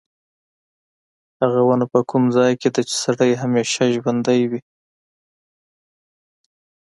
[1.41, 4.61] هغه ونه په کوم ځای کې ده چې سړی همیشه ژوندی وي.